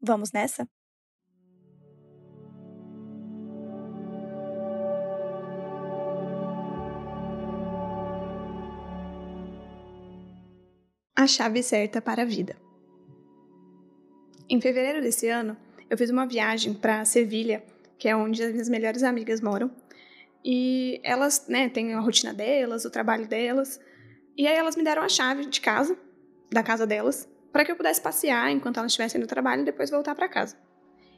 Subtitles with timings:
[0.00, 0.68] Vamos nessa?
[11.16, 12.56] A chave certa para a vida.
[14.48, 15.56] Em fevereiro desse ano,
[15.90, 17.64] eu fiz uma viagem para Sevilha,
[17.98, 19.70] que é onde as minhas melhores amigas moram.
[20.44, 23.80] E elas, né, têm a rotina delas, o trabalho delas.
[24.36, 25.98] E aí elas me deram a chave de casa,
[26.50, 29.90] da casa delas, para que eu pudesse passear enquanto elas estivessem no trabalho e depois
[29.90, 30.56] voltar para casa.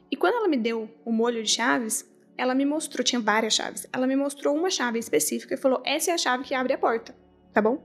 [0.09, 3.87] E quando ela me deu o molho de chaves, ela me mostrou, tinha várias chaves.
[3.93, 6.77] Ela me mostrou uma chave específica e falou: "Essa é a chave que abre a
[6.77, 7.15] porta".
[7.53, 7.81] Tá bom?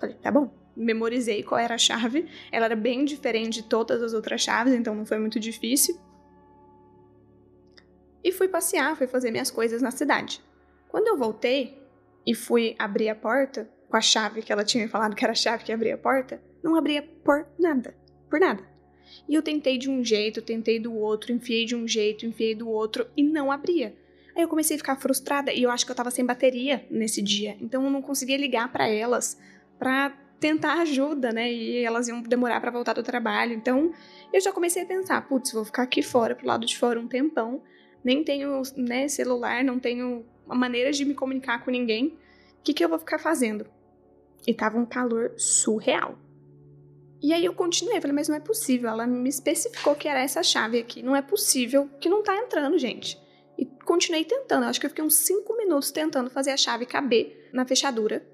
[0.00, 0.52] Falei: "Tá bom".
[0.76, 2.28] Memorizei qual era a chave.
[2.50, 6.00] Ela era bem diferente de todas as outras chaves, então não foi muito difícil.
[8.22, 10.42] E fui passear, fui fazer minhas coisas na cidade.
[10.88, 11.80] Quando eu voltei
[12.26, 15.32] e fui abrir a porta com a chave que ela tinha me falado que era
[15.32, 17.94] a chave que abria a porta, não abria por nada,
[18.28, 18.62] por nada.
[19.28, 22.68] E eu tentei de um jeito, tentei do outro, enfiei de um jeito, enfiei do
[22.68, 23.94] outro e não abria.
[24.36, 27.20] Aí eu comecei a ficar frustrada e eu acho que eu tava sem bateria nesse
[27.20, 29.38] dia, então eu não conseguia ligar para elas
[29.78, 31.52] para tentar ajuda, né?
[31.52, 33.52] E elas iam demorar para voltar do trabalho.
[33.52, 33.92] Então
[34.32, 37.06] eu já comecei a pensar, putz, vou ficar aqui fora, pro lado de fora um
[37.06, 37.62] tempão.
[38.02, 42.18] Nem tenho, né, celular, não tenho maneira de me comunicar com ninguém.
[42.58, 43.66] O que, que eu vou ficar fazendo?
[44.46, 46.18] E tava um calor surreal.
[47.22, 48.88] E aí eu continuei, falei, mas não é possível.
[48.88, 51.02] Ela me especificou que era essa chave aqui.
[51.02, 53.20] Não é possível que não tá entrando, gente.
[53.58, 54.64] E continuei tentando.
[54.64, 58.26] acho que eu fiquei uns 5 minutos tentando fazer a chave caber na fechadura.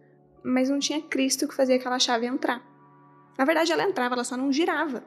[0.42, 2.64] Mas não tinha Cristo que fazia aquela chave entrar.
[3.36, 5.02] Na verdade, ela entrava, ela só não girava.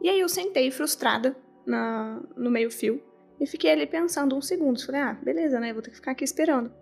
[0.00, 3.02] E aí eu sentei frustrada na, no meio-fio
[3.38, 4.84] e fiquei ali pensando uns segundos.
[4.84, 5.72] Falei, ah, beleza, né?
[5.72, 6.72] Vou ter que ficar aqui esperando.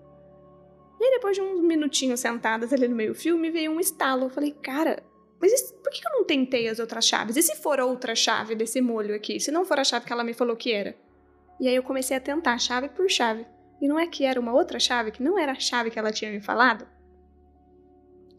[0.99, 4.27] E aí, depois de uns minutinhos sentadas ali no meio-fio, me veio um estalo.
[4.27, 5.03] Eu falei, cara,
[5.41, 7.37] mas por que eu não tentei as outras chaves?
[7.37, 9.39] E se for outra chave desse molho aqui?
[9.39, 10.97] Se não for a chave que ela me falou que era?
[11.61, 13.47] E aí eu comecei a tentar chave por chave.
[13.81, 16.13] E não é que era uma outra chave, que não era a chave que ela
[16.13, 16.87] tinha me falado?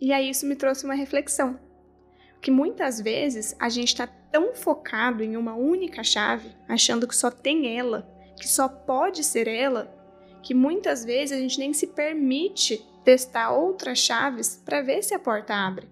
[0.01, 1.59] E aí isso me trouxe uma reflexão.
[2.41, 7.29] Que muitas vezes a gente está tão focado em uma única chave, achando que só
[7.29, 8.07] tem ela,
[8.39, 9.93] que só pode ser ela,
[10.43, 15.19] que muitas vezes a gente nem se permite testar outras chaves para ver se a
[15.19, 15.87] porta abre.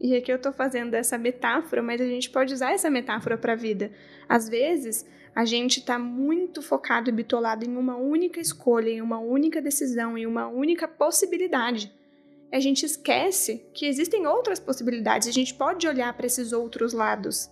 [0.00, 3.52] E aqui eu estou fazendo essa metáfora, mas a gente pode usar essa metáfora para
[3.52, 3.92] a vida.
[4.28, 9.18] Às vezes, a gente está muito focado e bitolado em uma única escolha, em uma
[9.18, 11.92] única decisão, em uma única possibilidade.
[12.52, 17.50] A gente esquece que existem outras possibilidades, a gente pode olhar para esses outros lados.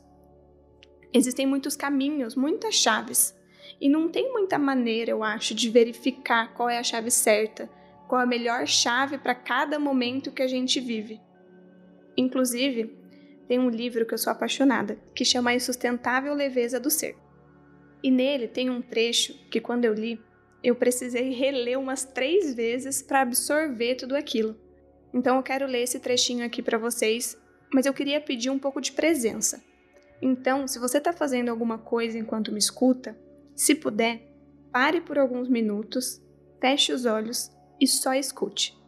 [1.12, 3.34] Existem muitos caminhos, muitas chaves.
[3.80, 7.68] E não tem muita maneira, eu acho, de verificar qual é a chave certa,
[8.06, 11.20] qual é a melhor chave para cada momento que a gente vive.
[12.16, 12.96] Inclusive,
[13.48, 17.16] tem um livro que eu sou apaixonada, que chama A Insustentável Leveza do Ser.
[18.02, 20.20] E nele tem um trecho que, quando eu li,
[20.62, 24.56] eu precisei reler umas três vezes para absorver tudo aquilo.
[25.12, 27.36] Então eu quero ler esse trechinho aqui para vocês,
[27.72, 29.62] mas eu queria pedir um pouco de presença.
[30.20, 33.18] Então, se você está fazendo alguma coisa enquanto me escuta,
[33.56, 34.22] se puder,
[34.70, 36.22] pare por alguns minutos,
[36.60, 38.80] feche os olhos e só escute.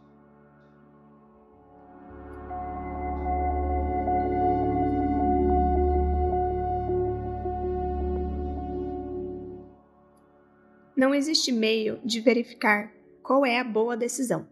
[10.97, 14.47] Não existe meio de verificar qual é a boa decisão,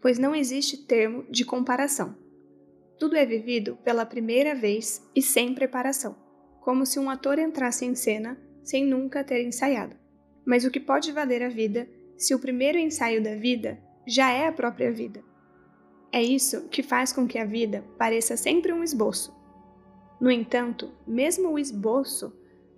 [0.00, 2.16] pois não existe termo de comparação.
[2.98, 6.14] Tudo é vivido pela primeira vez e sem preparação,
[6.60, 9.96] como se um ator entrasse em cena sem nunca ter ensaiado.
[10.44, 14.46] Mas o que pode valer a vida se o primeiro ensaio da vida já é
[14.46, 15.24] a própria vida?
[16.12, 19.36] É isso que faz com que a vida pareça sempre um esboço.
[20.20, 22.32] No entanto, mesmo o esboço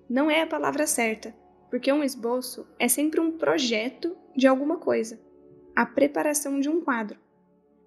[0.08, 1.34] não é a palavra certa,
[1.70, 5.20] porque um esboço é sempre um projeto de alguma coisa,
[5.74, 7.18] a preparação de um quadro.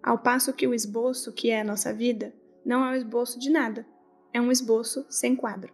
[0.02, 2.34] Ao passo que o esboço, que é a nossa vida,
[2.66, 3.86] não é um esboço de nada,
[4.34, 5.74] é um esboço sem quadro.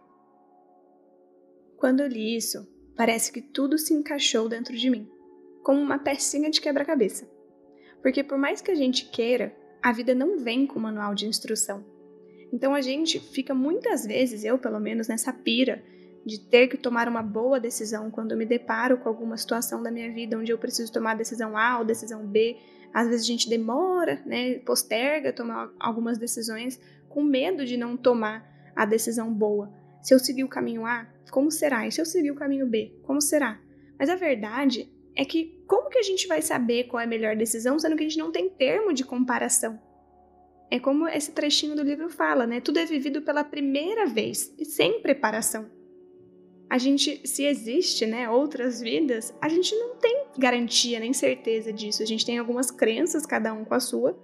[1.76, 5.08] Quando eu li isso, parece que tudo se encaixou dentro de mim,
[5.62, 7.30] como uma pecinha de quebra-cabeça.
[8.02, 11.84] Porque por mais que a gente queira, a vida não vem com manual de instrução.
[12.52, 15.82] Então a gente fica muitas vezes, eu pelo menos, nessa pira
[16.24, 19.90] de ter que tomar uma boa decisão quando eu me deparo com alguma situação da
[19.90, 22.56] minha vida onde eu preciso tomar decisão A ou decisão B.
[22.92, 28.48] Às vezes a gente demora, né, posterga tomar algumas decisões com medo de não tomar
[28.74, 29.72] a decisão boa.
[30.02, 31.86] Se eu seguir o caminho A, como será?
[31.86, 33.60] E se eu seguir o caminho B, como será?
[33.98, 37.36] Mas a verdade é que como que a gente vai saber qual é a melhor
[37.36, 39.78] decisão sendo que a gente não tem termo de comparação?
[40.70, 42.60] É como esse trechinho do livro fala, né?
[42.60, 45.68] Tudo é vivido pela primeira vez e sem preparação.
[46.70, 52.02] A gente, se existe, né, outras vidas, a gente não tem garantia nem certeza disso.
[52.02, 54.16] A gente tem algumas crenças, cada um com a sua.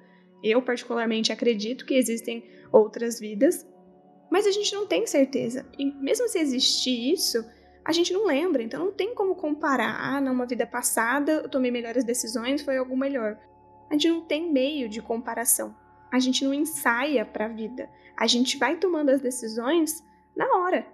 [0.42, 3.66] Eu particularmente acredito que existem outras vidas,
[4.30, 5.66] mas a gente não tem certeza.
[5.76, 7.44] E mesmo se existir isso,
[7.84, 9.96] a gente não lembra, então não tem como comparar.
[9.98, 13.36] Ah, numa vida passada eu tomei melhores decisões, foi algo melhor.
[13.90, 15.74] A gente não tem meio de comparação
[16.10, 17.88] a gente não ensaia para a vida.
[18.16, 20.02] A gente vai tomando as decisões
[20.36, 20.86] na hora.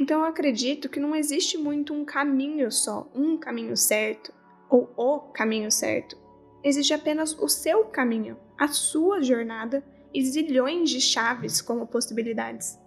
[0.00, 4.32] Então eu acredito que não existe muito um caminho só, um caminho certo
[4.68, 6.16] ou o caminho certo.
[6.64, 9.84] Existe apenas o seu caminho, a sua jornada
[10.14, 12.78] e zilhões de chaves como possibilidades.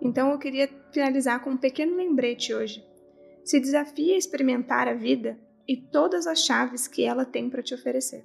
[0.00, 2.84] Então eu queria finalizar com um pequeno lembrete hoje.
[3.44, 5.38] Se desafie a experimentar a vida
[5.68, 8.24] e todas as chaves que ela tem para te oferecer.